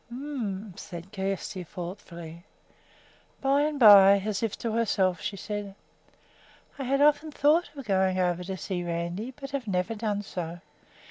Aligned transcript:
"H'm," 0.09 0.73
said 0.77 1.11
Kjersti 1.11 1.63
thoughtfully. 1.63 2.43
By 3.39 3.61
and 3.61 3.79
by, 3.79 4.17
as 4.25 4.41
if 4.41 4.57
to 4.57 4.71
herself, 4.71 5.21
she 5.21 5.37
said: 5.37 5.75
"I 6.79 6.85
have 6.85 7.01
often 7.01 7.31
thought 7.31 7.69
of 7.75 7.85
going 7.85 8.15
to 8.15 8.57
see 8.57 8.83
Randi, 8.83 9.29
but 9.39 9.51
have 9.51 9.67
never 9.67 9.93
done 9.93 10.23
so. 10.23 10.61